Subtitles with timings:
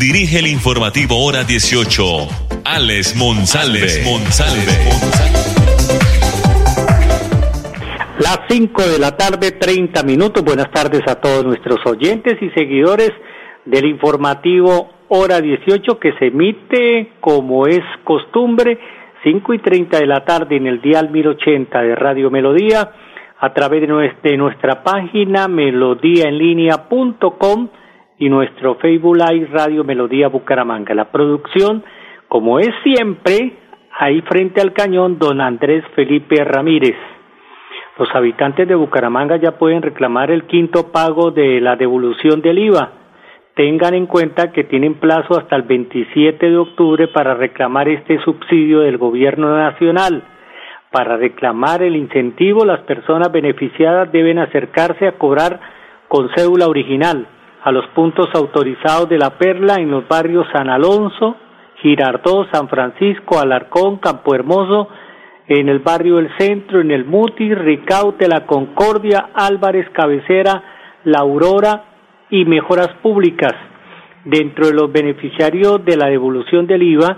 [0.00, 2.02] dirige el informativo Hora 18,
[2.64, 3.80] Alex Monsalve.
[8.18, 10.42] Las 5 de la tarde, 30 minutos.
[10.42, 13.10] Buenas tardes a todos nuestros oyentes y seguidores
[13.66, 18.78] del informativo hora 18 que se emite como es costumbre
[19.22, 22.90] 5 y 30 de la tarde en el dial 1080 de Radio Melodía
[23.38, 23.82] a través
[24.22, 27.68] de nuestra página melodíaenlínea.com
[28.20, 30.94] y nuestro Facebook Live Radio Melodía Bucaramanga.
[30.94, 31.82] La producción,
[32.28, 33.54] como es siempre,
[33.98, 36.96] ahí frente al cañón, don Andrés Felipe Ramírez.
[37.98, 42.92] Los habitantes de Bucaramanga ya pueden reclamar el quinto pago de la devolución del IVA
[43.56, 48.80] tengan en cuenta que tienen plazo hasta el 27 de octubre para reclamar este subsidio
[48.80, 50.22] del gobierno nacional.
[50.90, 55.60] Para reclamar el incentivo, las personas beneficiadas deben acercarse a cobrar
[56.08, 57.26] con cédula original
[57.62, 61.36] a los puntos autorizados de la Perla en los barrios San Alonso,
[61.82, 64.88] Girardó, San Francisco, Alarcón, Campo Hermoso,
[65.46, 70.62] en el barrio El Centro, en el Muti, Ricaute, La Concordia, Álvarez, Cabecera,
[71.04, 71.84] La Aurora,
[72.30, 73.52] y mejoras públicas.
[74.24, 77.16] Dentro de los beneficiarios de la devolución del IVA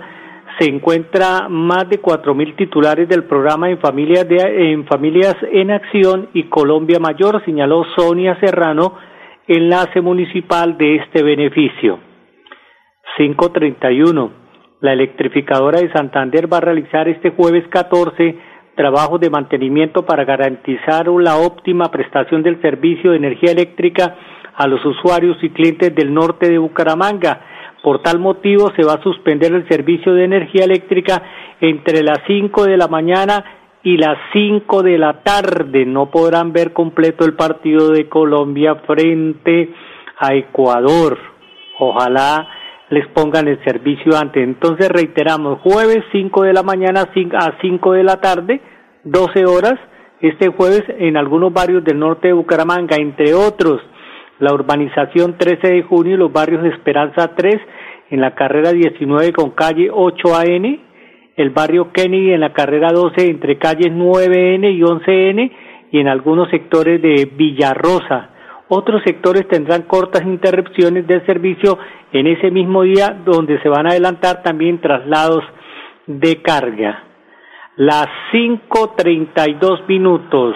[0.59, 5.71] se encuentra más de cuatro mil titulares del programa en familias, de, en familias en
[5.71, 8.93] acción y Colombia Mayor, señaló Sonia Serrano,
[9.47, 11.99] enlace municipal de este beneficio.
[13.17, 14.31] 531.
[14.81, 18.37] La electrificadora de Santander va a realizar este jueves 14
[18.75, 24.15] trabajos de mantenimiento para garantizar la óptima prestación del servicio de energía eléctrica
[24.55, 27.41] a los usuarios y clientes del norte de Bucaramanga.
[27.83, 31.21] Por tal motivo se va a suspender el servicio de energía eléctrica
[31.59, 35.85] entre las 5 de la mañana y las 5 de la tarde.
[35.85, 39.73] No podrán ver completo el partido de Colombia frente
[40.17, 41.17] a Ecuador.
[41.79, 42.47] Ojalá
[42.89, 44.43] les pongan el servicio antes.
[44.43, 48.61] Entonces reiteramos, jueves 5 de la mañana a 5 de la tarde,
[49.03, 49.75] 12 horas,
[50.21, 53.81] este jueves en algunos barrios del norte de Bucaramanga, entre otros
[54.39, 57.55] la urbanización 13 de junio y los barrios Esperanza 3
[58.09, 60.79] en la carrera 19 con calle 8AN,
[61.35, 65.51] el barrio Kennedy en la carrera 12 entre calles 9N y 11N
[65.91, 68.29] y en algunos sectores de Villarrosa.
[68.67, 71.77] Otros sectores tendrán cortas interrupciones del servicio
[72.11, 75.43] en ese mismo día donde se van a adelantar también traslados
[76.07, 77.03] de carga.
[77.75, 80.55] Las 5.32 minutos.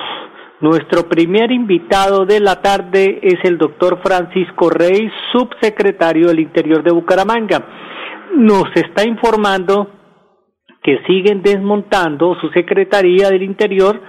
[0.59, 6.91] Nuestro primer invitado de la tarde es el doctor Francisco Rey, subsecretario del Interior de
[6.91, 7.63] Bucaramanga.
[8.35, 9.96] Nos está informando
[10.87, 13.99] que siguen desmontando su Secretaría del Interior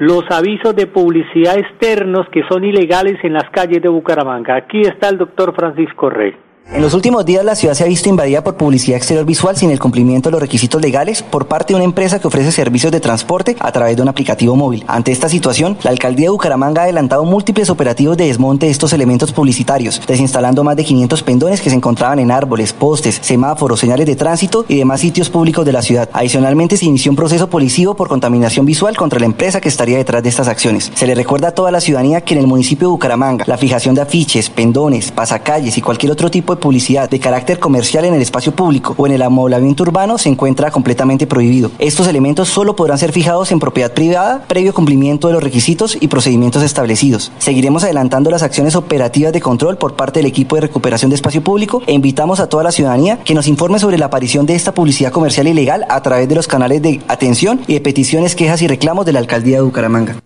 [0.00, 4.56] los avisos de publicidad externos que son ilegales en las calles de Bucaramanga.
[4.56, 6.34] Aquí está el doctor Francisco Rey.
[6.72, 9.70] En los últimos días la ciudad se ha visto invadida por publicidad exterior visual sin
[9.70, 13.00] el cumplimiento de los requisitos legales por parte de una empresa que ofrece servicios de
[13.00, 14.82] transporte a través de un aplicativo móvil.
[14.88, 18.94] Ante esta situación, la alcaldía de Bucaramanga ha adelantado múltiples operativos de desmonte de estos
[18.94, 24.06] elementos publicitarios, desinstalando más de 500 pendones que se encontraban en árboles, postes, semáforos, señales
[24.06, 26.08] de tránsito y demás sitios públicos de la ciudad.
[26.14, 30.22] Adicionalmente se inició un proceso policivo por contaminación visual contra la empresa que estaría detrás
[30.22, 30.90] de estas acciones.
[30.94, 33.94] Se le recuerda a toda la ciudadanía que en el municipio de Bucaramanga la fijación
[33.94, 38.22] de afiches, pendones, pasacalles y cualquier otro tipo de publicidad de carácter comercial en el
[38.22, 41.70] espacio público o en el amoblamiento urbano se encuentra completamente prohibido.
[41.78, 46.08] Estos elementos solo podrán ser fijados en propiedad privada previo cumplimiento de los requisitos y
[46.08, 47.32] procedimientos establecidos.
[47.38, 51.42] Seguiremos adelantando las acciones operativas de control por parte del equipo de recuperación de espacio
[51.42, 54.72] público e invitamos a toda la ciudadanía que nos informe sobre la aparición de esta
[54.74, 58.68] publicidad comercial ilegal a través de los canales de atención y de peticiones, quejas y
[58.68, 60.23] reclamos de la alcaldía de Bucaramanga.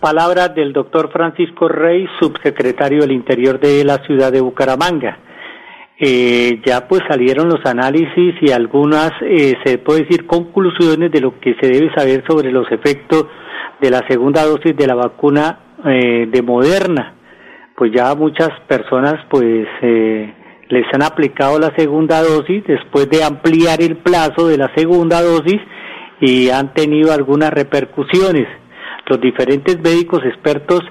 [0.00, 5.18] Palabras del doctor Francisco Rey, subsecretario del Interior de la ciudad de Bucaramanga.
[5.98, 11.40] Eh, ya pues salieron los análisis y algunas, eh, se puede decir, conclusiones de lo
[11.40, 13.26] que se debe saber sobre los efectos
[13.80, 17.14] de la segunda dosis de la vacuna eh, de Moderna.
[17.74, 20.32] Pues ya muchas personas pues eh,
[20.68, 25.60] les han aplicado la segunda dosis después de ampliar el plazo de la segunda dosis
[26.20, 28.46] y han tenido algunas repercusiones.
[29.08, 30.82] Los diferentes médicos expertos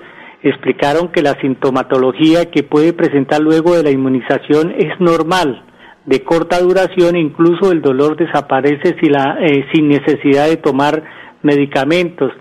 [0.41, 5.63] explicaron que la sintomatología que puede presentar luego de la inmunización es normal,
[6.05, 11.03] de corta duración, incluso el dolor desaparece eh, sin necesidad de tomar
[11.43, 12.31] medicamentos.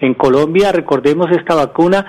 [0.00, 2.06] En Colombia, recordemos, esta vacuna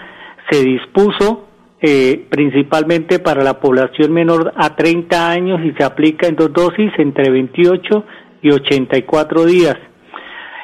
[0.50, 1.48] se dispuso
[1.82, 6.92] eh, principalmente para la población menor a 30 años y se aplica en dos dosis
[6.98, 8.06] entre 28
[8.44, 9.76] y 84 días.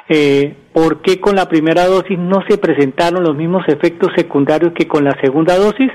[0.07, 4.87] Eh, ¿Por qué con la primera dosis no se presentaron los mismos efectos secundarios que
[4.87, 5.89] con la segunda dosis?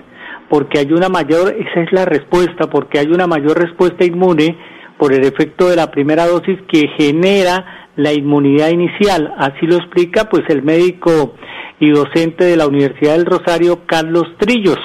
[0.49, 4.57] Porque hay una mayor, esa es la respuesta, porque hay una mayor respuesta inmune
[4.99, 9.33] por el efecto de la primera dosis que genera la inmunidad inicial.
[9.39, 11.35] Así lo explica pues el médico
[11.79, 14.81] y docente de la Universidad del Rosario, Carlos Trillos.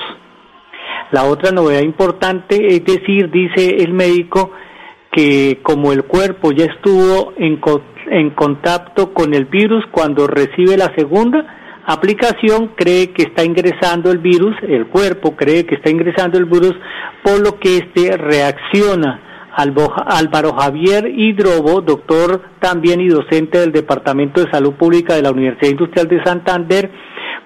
[1.12, 4.52] La otra novedad importante es decir, dice el médico,
[5.12, 7.60] que como el cuerpo ya estuvo en,
[8.10, 11.46] en contacto con el virus cuando recibe la segunda
[11.86, 16.74] aplicación, cree que está ingresando el virus, el cuerpo cree que está ingresando el virus,
[17.24, 19.22] por lo que éste reacciona.
[19.58, 25.72] Álvaro Javier Hidrobo, doctor también y docente del Departamento de Salud Pública de la Universidad
[25.72, 26.92] Industrial de Santander,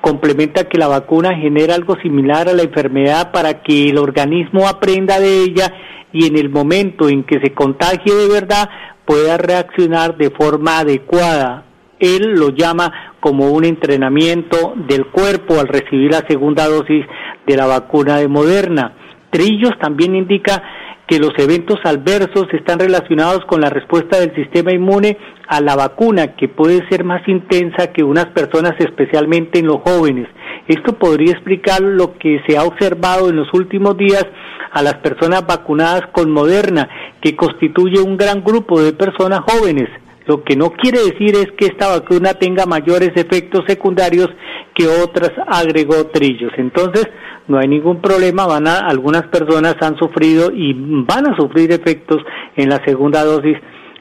[0.02, 5.20] complementa que la vacuna genera algo similar a la enfermedad para que el organismo aprenda
[5.20, 5.72] de ella
[6.12, 8.70] y en el momento en que se contagie de verdad
[9.10, 11.64] pueda reaccionar de forma adecuada.
[11.98, 17.08] Él lo llama como un entrenamiento del cuerpo al recibir la segunda dosis
[17.48, 18.94] de la vacuna de Moderna.
[19.32, 20.62] Trillos también indica
[21.08, 25.18] que los eventos adversos están relacionados con la respuesta del sistema inmune
[25.48, 30.28] a la vacuna, que puede ser más intensa que unas personas, especialmente en los jóvenes.
[30.69, 34.24] Esto podría explicar lo que se ha observado en los últimos días
[34.71, 36.88] a las personas vacunadas con Moderna,
[37.21, 39.89] que constituye un gran grupo de personas jóvenes.
[40.27, 44.30] Lo que no quiere decir es que esta vacuna tenga mayores efectos secundarios
[44.75, 46.51] que otras, agregó Trillos.
[46.57, 47.07] Entonces,
[47.48, 52.19] no hay ningún problema, van a, algunas personas han sufrido y van a sufrir efectos
[52.56, 53.57] en la segunda dosis,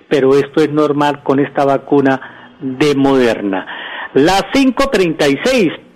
[0.07, 3.67] pero esto es normal con esta vacuna de Moderna.
[4.13, 5.88] Las 5.36,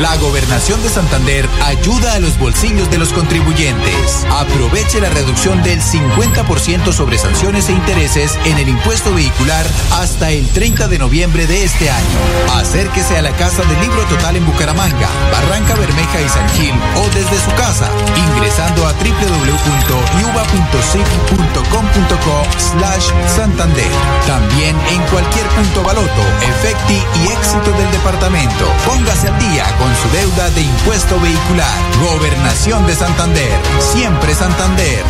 [0.00, 4.24] La gobernación de Santander ayuda a los bolsillos de los contribuyentes.
[4.30, 10.48] Aproveche la reducción del 50% sobre sanciones e intereses en el impuesto vehicular hasta el
[10.48, 12.18] 30 de noviembre de este año.
[12.54, 17.06] Acérquese a la Casa del Libro Total en Bucaramanga, Barranca Bermeja y San Gil o
[17.14, 21.29] desde su casa ingresando a www.yuba.cic.com.co
[23.26, 23.90] Santander.
[24.26, 28.66] También en cualquier punto baloto, efecti y éxito del departamento.
[28.86, 31.78] Póngase al día con su deuda de impuesto vehicular.
[32.12, 33.52] Gobernación de Santander.
[33.78, 35.04] Siempre Santander.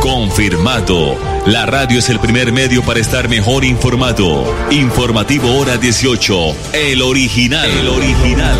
[0.00, 1.16] Confirmado.
[1.46, 4.44] La radio es el primer medio para estar mejor informado.
[4.70, 6.54] Informativo Hora 18.
[6.72, 7.70] El original.
[7.70, 8.58] El original.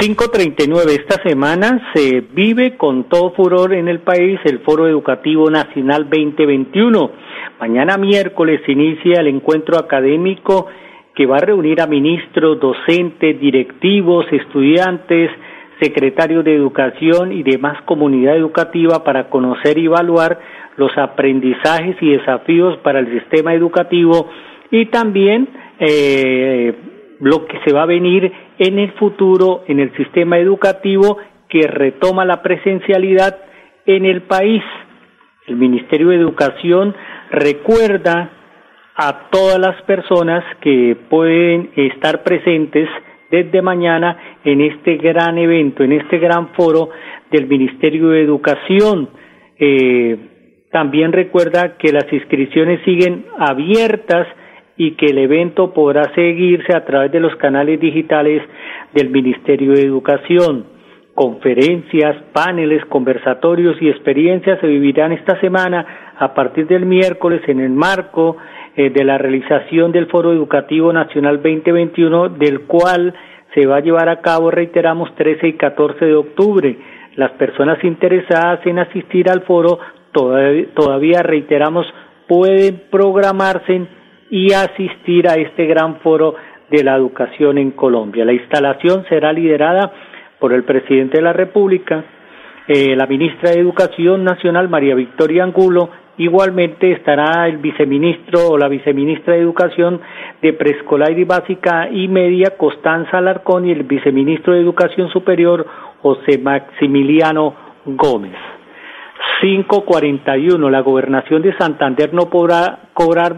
[0.00, 0.94] 539.
[0.94, 7.10] Esta semana se vive con todo furor en el país el Foro Educativo Nacional 2021.
[7.60, 10.68] Mañana miércoles inicia el encuentro académico
[11.14, 15.30] que va a reunir a ministros, docentes, directivos, estudiantes,
[15.82, 20.40] secretarios de educación y demás comunidad educativa para conocer y evaluar
[20.78, 24.30] los aprendizajes y desafíos para el sistema educativo
[24.70, 25.46] y también
[25.78, 26.74] eh,
[27.18, 31.16] lo que se va a venir en el futuro en el sistema educativo
[31.48, 33.38] que retoma la presencialidad
[33.86, 34.62] en el país.
[35.46, 36.94] El Ministerio de Educación
[37.30, 38.30] recuerda
[38.94, 42.86] a todas las personas que pueden estar presentes
[43.30, 46.90] desde mañana en este gran evento, en este gran foro
[47.30, 49.08] del Ministerio de Educación.
[49.58, 50.18] Eh,
[50.70, 54.26] también recuerda que las inscripciones siguen abiertas
[54.80, 58.40] y que el evento podrá seguirse a través de los canales digitales
[58.94, 60.64] del Ministerio de Educación.
[61.14, 67.68] Conferencias, paneles, conversatorios y experiencias se vivirán esta semana a partir del miércoles en el
[67.68, 68.38] marco
[68.74, 73.12] eh, de la realización del Foro Educativo Nacional 2021, del cual
[73.54, 76.78] se va a llevar a cabo, reiteramos, 13 y 14 de octubre.
[77.16, 79.78] Las personas interesadas en asistir al foro
[80.12, 81.86] todavía, todavía reiteramos,
[82.26, 83.99] pueden programarse
[84.30, 86.34] y asistir a este gran foro
[86.70, 88.24] de la educación en Colombia.
[88.24, 89.92] La instalación será liderada
[90.38, 92.04] por el presidente de la República,
[92.68, 98.68] eh, la ministra de Educación Nacional, María Victoria Angulo, igualmente estará el viceministro o la
[98.68, 100.00] viceministra de Educación
[100.40, 105.66] de Preescolar y Básica y Media, Constanza Alarcón, y el viceministro de Educación Superior,
[106.00, 108.36] José Maximiliano Gómez.
[109.40, 110.70] 541.
[110.70, 113.34] La gobernación de Santander no podrá cobrar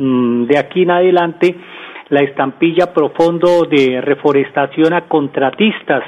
[0.00, 1.54] de aquí en adelante
[2.08, 6.02] la estampilla profundo de reforestación a contratistas.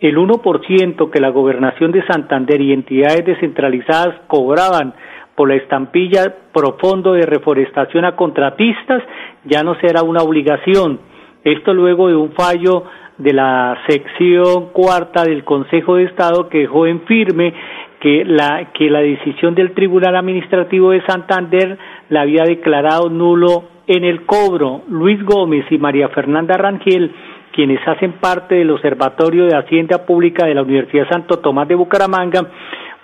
[0.00, 4.94] El 1% que la gobernación de Santander y entidades descentralizadas cobraban
[5.36, 9.02] por la estampilla profundo de reforestación a contratistas
[9.44, 10.98] ya no será una obligación.
[11.44, 12.84] Esto luego de un fallo
[13.18, 17.52] de la sección cuarta del Consejo de Estado que dejó en firme
[18.02, 21.78] que la, que la decisión del Tribunal Administrativo de Santander
[22.08, 24.82] la había declarado nulo en el cobro.
[24.88, 27.12] Luis Gómez y María Fernanda Rangel,
[27.52, 32.40] quienes hacen parte del Observatorio de Hacienda Pública de la Universidad Santo Tomás de Bucaramanga,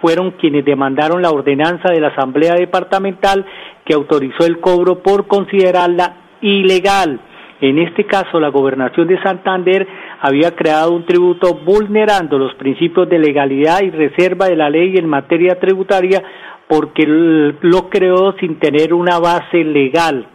[0.01, 3.47] fueron quienes demandaron la ordenanza de la Asamblea Departamental
[3.85, 7.21] que autorizó el cobro por considerarla ilegal.
[7.61, 9.87] En este caso, la gobernación de Santander
[10.21, 15.07] había creado un tributo vulnerando los principios de legalidad y reserva de la ley en
[15.07, 16.23] materia tributaria
[16.69, 20.27] porque lo creó sin tener una base legal.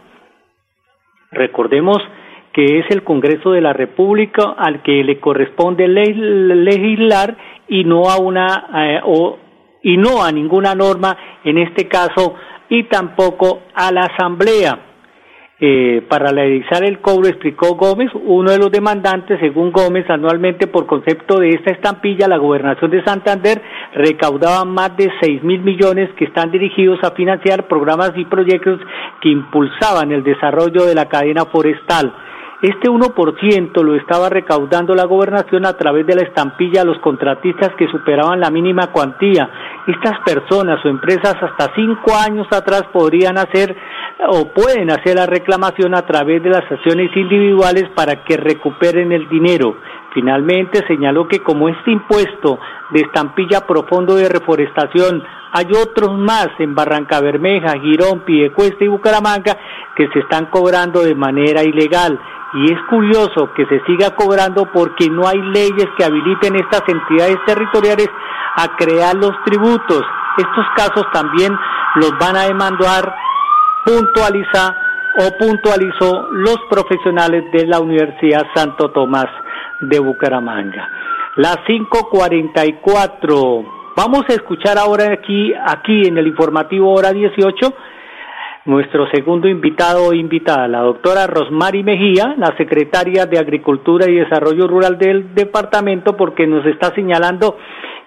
[1.30, 1.98] Recordemos
[2.52, 7.36] que es el Congreso de la República al que le corresponde legislar
[7.68, 9.38] y no a una eh, o,
[9.82, 12.36] y no a ninguna norma en este caso
[12.68, 14.93] y tampoco a la Asamblea.
[15.66, 20.84] Eh, para realizar el cobro, explicó Gómez, uno de los demandantes, según Gómez, anualmente por
[20.86, 23.62] concepto de esta estampilla, la gobernación de Santander
[23.94, 28.78] recaudaba más de seis mil millones que están dirigidos a financiar programas y proyectos
[29.22, 32.12] que impulsaban el desarrollo de la cadena forestal.
[32.64, 37.74] Este 1% lo estaba recaudando la gobernación a través de la estampilla a los contratistas
[37.76, 39.50] que superaban la mínima cuantía.
[39.86, 43.76] Estas personas o empresas hasta cinco años atrás podrían hacer
[44.28, 49.28] o pueden hacer la reclamación a través de las acciones individuales para que recuperen el
[49.28, 49.76] dinero.
[50.14, 56.74] Finalmente señaló que como este impuesto de estampilla profundo de reforestación hay otros más en
[56.74, 59.56] Barranca Bermeja, Girón, Piedecuesta y Bucaramanga
[59.96, 62.18] que se están cobrando de manera ilegal
[62.54, 67.38] y es curioso que se siga cobrando porque no hay leyes que habiliten estas entidades
[67.44, 68.08] territoriales
[68.56, 70.02] a crear los tributos.
[70.38, 71.52] Estos casos también
[71.96, 73.12] los van a demandar
[73.84, 74.74] puntualiza
[75.16, 79.28] o puntualizó los profesionales de la Universidad Santo Tomás
[79.80, 80.88] de Bucaramanga.
[81.36, 83.64] Las 5:44.
[83.96, 87.74] Vamos a escuchar ahora aquí aquí en el informativo hora 18
[88.66, 94.66] nuestro segundo invitado o invitada, la doctora Rosmary Mejía, la secretaria de Agricultura y Desarrollo
[94.66, 97.58] Rural del departamento, porque nos está señalando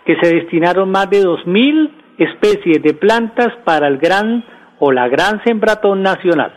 [0.04, 4.44] que se destinaron más de dos mil especies de plantas para el gran
[4.80, 6.52] o la gran sembratón nacional.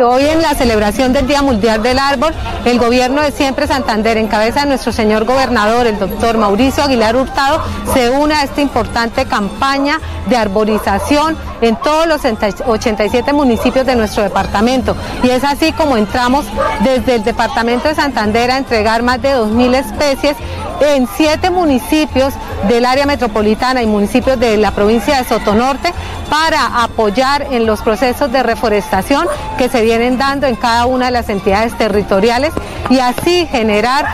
[0.00, 2.32] Hoy en la celebración del Día Mundial del Árbol,
[2.64, 7.14] el gobierno de Siempre Santander, en cabeza de nuestro señor gobernador, el doctor Mauricio Aguilar
[7.14, 12.22] Hurtado, se une a esta importante campaña de arborización en todos los
[12.64, 14.96] 87 municipios de nuestro departamento.
[15.24, 16.46] Y es así como entramos
[16.80, 20.36] desde el departamento de Santander a entregar más de 2.000 especies
[20.80, 22.34] en siete municipios
[22.68, 25.92] del área metropolitana y municipios de la provincia de Sotonorte
[26.28, 29.26] para apoyar en los procesos de reforestación
[29.58, 32.52] que se vienen dando en cada una de las entidades territoriales
[32.90, 34.06] y así generar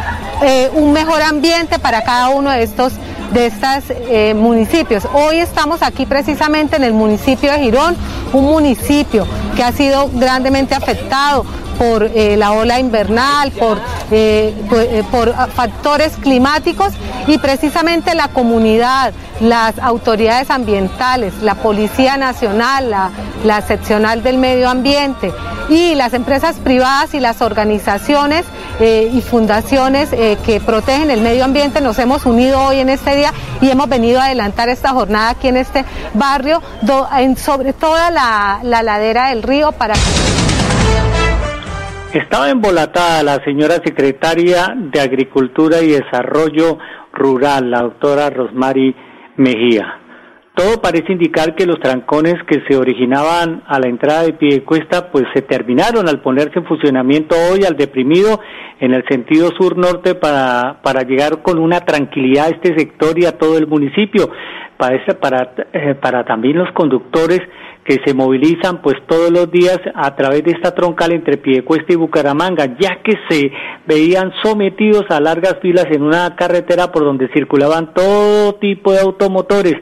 [0.43, 2.93] eh, un mejor ambiente para cada uno de estos
[3.33, 5.07] de estos eh, municipios.
[5.13, 7.97] Hoy estamos aquí precisamente en el municipio de Girón,
[8.33, 11.45] un municipio que ha sido grandemente afectado
[11.79, 13.79] por eh, la ola invernal, por,
[14.11, 14.55] eh,
[15.11, 16.93] por, factores climáticos
[17.27, 23.11] y precisamente la comunidad, las autoridades ambientales, la Policía Nacional, la,
[23.45, 25.33] la seccional del medio ambiente
[25.69, 28.47] y las empresas privadas y las organizaciones
[28.81, 33.69] y fundaciones que protegen el medio ambiente nos hemos unido hoy en este día y
[33.69, 35.85] hemos venido a adelantar esta jornada aquí en este
[36.15, 36.63] barrio,
[37.37, 39.95] sobre toda la, la ladera del río para...
[42.13, 46.79] Estaba embolatada la señora secretaria de Agricultura y Desarrollo
[47.13, 48.97] Rural, la doctora Rosmary
[49.37, 50.08] Mejía.
[50.59, 55.25] Todo parece indicar que los trancones que se originaban a la entrada de Piedecuesta pues
[55.33, 58.41] se terminaron al ponerse en funcionamiento hoy al deprimido
[58.81, 63.39] en el sentido sur-norte para, para llegar con una tranquilidad a este sector y a
[63.39, 64.33] todo el municipio.
[64.77, 67.41] Para, para, eh, para también los conductores
[67.85, 71.97] que se movilizan pues todos los días a través de esta troncal entre Piedecuesta y
[71.97, 73.53] Bucaramanga, ya que se
[73.87, 79.77] veían sometidos a largas filas en una carretera por donde circulaban todo tipo de automotores,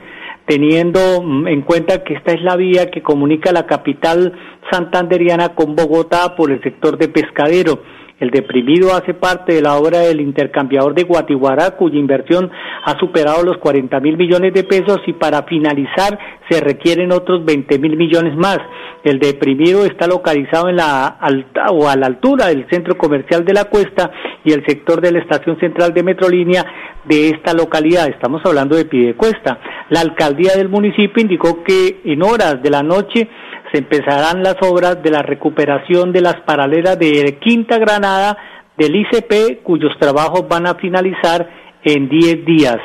[0.46, 0.98] teniendo
[1.46, 4.32] en cuenta que esta es la vía que comunica la capital
[4.70, 7.80] santanderiana con Bogotá por el sector de Pescadero.
[8.18, 12.50] El deprimido hace parte de la obra del intercambiador de Guatiguará, cuya inversión
[12.84, 17.78] ha superado los 40 mil millones de pesos y para finalizar se requieren otros 20
[17.78, 18.58] mil millones más.
[19.04, 23.52] El deprimido está localizado en la alta, o a la altura del centro comercial de
[23.52, 24.10] la Cuesta
[24.44, 26.64] y el sector de la estación central de Metrolínea
[27.04, 28.08] de esta localidad.
[28.08, 29.58] Estamos hablando de Pidecuesta.
[29.88, 33.28] La alcaldía del municipio indicó que en horas de la noche
[33.72, 38.36] se empezarán las obras de la recuperación de las paralelas de Quinta Granada
[38.76, 41.48] del ICP, cuyos trabajos van a finalizar
[41.84, 42.78] en 10 días.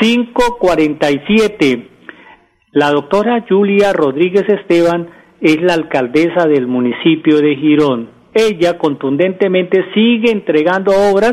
[0.00, 1.88] 547.
[2.72, 5.08] La doctora Julia Rodríguez Esteban
[5.40, 8.10] es la alcaldesa del municipio de Girón.
[8.34, 11.32] Ella contundentemente sigue entregando obras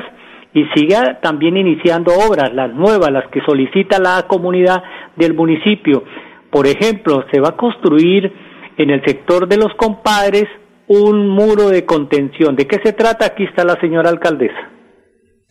[0.58, 4.82] y sigue también iniciando obras, las nuevas, las que solicita la comunidad
[5.16, 6.04] del municipio.
[6.50, 8.34] Por ejemplo, se va a construir
[8.76, 10.46] en el sector de los compadres
[10.88, 12.56] un muro de contención.
[12.56, 13.28] ¿De qué se trata?
[13.28, 14.77] Aquí está la señora alcaldesa.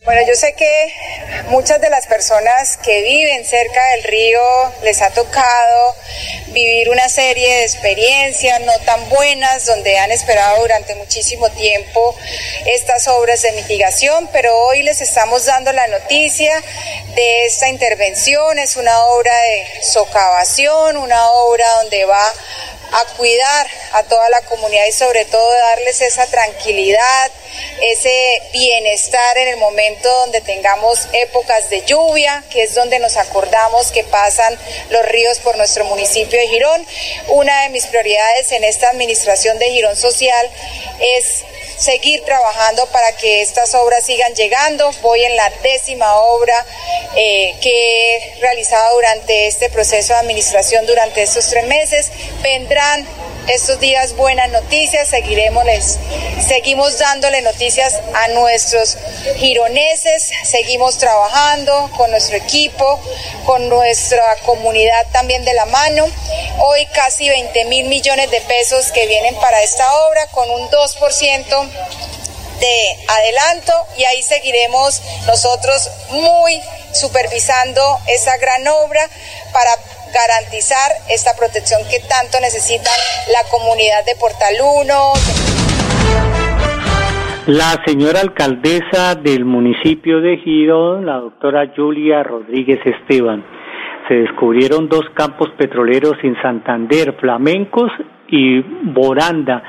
[0.07, 0.93] Bueno, yo sé que
[1.49, 4.39] muchas de las personas que viven cerca del río
[4.81, 5.95] les ha tocado
[6.47, 12.15] vivir una serie de experiencias no tan buenas donde han esperado durante muchísimo tiempo
[12.67, 16.53] estas obras de mitigación, pero hoy les estamos dando la noticia
[17.13, 18.59] de esta intervención.
[18.59, 22.33] Es una obra de socavación, una obra donde va
[22.91, 27.31] a cuidar a toda la comunidad y sobre todo darles esa tranquilidad,
[27.81, 33.91] ese bienestar en el momento donde tengamos épocas de lluvia, que es donde nos acordamos
[33.91, 34.57] que pasan
[34.89, 36.85] los ríos por nuestro municipio de Girón.
[37.27, 40.49] Una de mis prioridades en esta administración de Girón Social
[40.99, 41.43] es
[41.77, 44.91] seguir trabajando para que estas obras sigan llegando.
[45.01, 46.65] Voy en la décima obra
[47.15, 52.11] eh, que he realizado durante este proceso de administración durante estos tres meses.
[52.41, 53.07] Vendrán
[53.47, 55.63] estos días buenas noticias, seguiremos,
[56.45, 58.97] seguimos dándole noticias a nuestros
[59.37, 62.99] gironeses, seguimos trabajando con nuestro equipo,
[63.45, 66.05] con nuestra comunidad también de la mano.
[66.59, 71.69] Hoy casi 20 mil millones de pesos que vienen para esta obra con un 2%
[72.59, 76.61] de adelanto y ahí seguiremos nosotros muy
[76.93, 79.07] supervisando esa gran obra
[79.53, 79.71] para
[80.13, 82.93] garantizar esta protección que tanto necesitan
[83.31, 84.93] la comunidad de Portal 1.
[87.47, 93.45] La señora alcaldesa del municipio de Gido, la doctora Julia Rodríguez Esteban,
[94.07, 97.91] se descubrieron dos campos petroleros en Santander, Flamencos
[98.27, 99.63] y Boranda,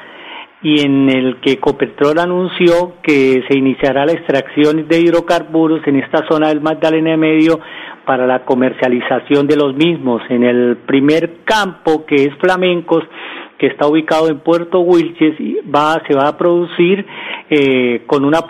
[0.60, 6.26] y en el que Copetrol anunció que se iniciará la extracción de hidrocarburos en esta
[6.28, 7.60] zona del Magdalena Medio
[8.06, 10.22] para la comercialización de los mismos.
[10.28, 13.04] En el primer campo, que es Flamencos,
[13.58, 15.34] que está ubicado en Puerto Wilches,
[15.74, 17.04] va, se va a producir
[17.50, 18.40] eh, con una,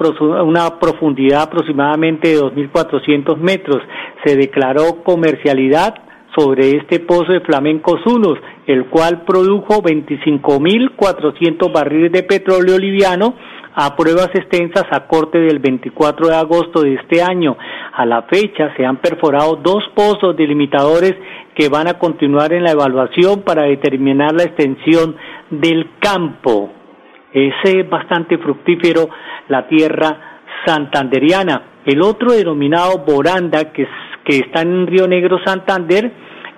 [0.42, 3.82] una profundidad aproximadamente de 2.400 metros.
[4.24, 5.94] Se declaró comercialidad
[6.36, 13.34] sobre este pozo de Flamencos Unos, el cual produjo 25.400 barriles de petróleo liviano
[13.80, 17.56] a pruebas extensas a corte del 24 de agosto de este año.
[17.92, 21.14] A la fecha se han perforado dos pozos delimitadores
[21.54, 25.14] que van a continuar en la evaluación para determinar la extensión
[25.50, 26.72] del campo.
[27.32, 27.54] Es
[27.88, 29.10] bastante fructífero
[29.46, 31.62] la tierra santanderiana.
[31.86, 33.86] El otro denominado Boranda, que,
[34.24, 36.10] que está en Río Negro, Santander,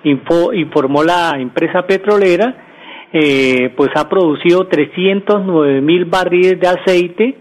[0.03, 2.70] informó la empresa petrolera,
[3.13, 7.35] eh, pues ha producido 309 mil barriles de aceite,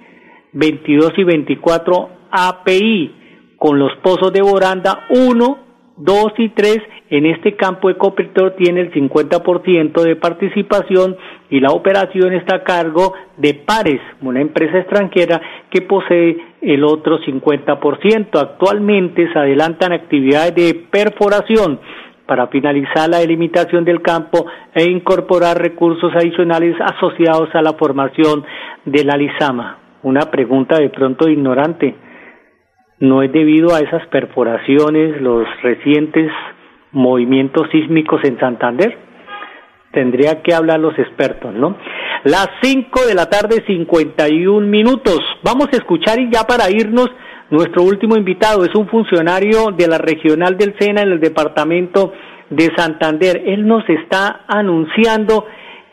[0.52, 3.14] 22 y 24 API,
[3.56, 5.58] con los pozos de Boranda 1,
[5.96, 6.78] 2 y 3.
[7.10, 11.16] En este campo Ecopetrol tiene el 50% de participación
[11.50, 17.20] y la operación está a cargo de Pares, una empresa extranjera que posee el otro
[17.20, 18.40] 50%.
[18.40, 21.80] Actualmente se adelantan actividades de perforación
[22.30, 28.44] para finalizar la delimitación del campo e incorporar recursos adicionales asociados a la formación
[28.84, 29.78] de la Lizama.
[30.04, 31.96] Una pregunta de pronto ignorante.
[33.00, 36.30] ¿No es debido a esas perforaciones los recientes
[36.92, 38.96] movimientos sísmicos en Santander?
[39.90, 41.78] Tendría que hablar los expertos, ¿no?
[42.22, 45.18] Las cinco de la tarde, 51 minutos.
[45.42, 47.10] Vamos a escuchar y ya para irnos
[47.50, 52.12] nuestro último invitado es un funcionario de la regional del SENA en el departamento
[52.48, 53.42] de Santander.
[53.44, 55.46] Él nos está anunciando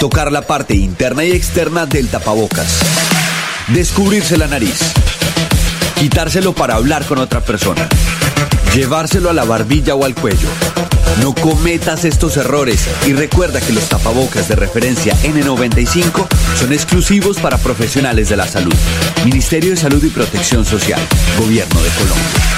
[0.00, 2.78] Tocar la parte interna y externa del tapabocas.
[3.68, 4.78] Descubrirse la nariz.
[5.98, 7.88] Quitárselo para hablar con otra persona.
[8.74, 10.48] Llevárselo a la barbilla o al cuello.
[11.20, 17.58] No cometas estos errores y recuerda que los tapabocas de referencia N95 son exclusivos para
[17.58, 18.74] profesionales de la salud.
[19.24, 21.00] Ministerio de Salud y Protección Social.
[21.40, 22.57] Gobierno de Colombia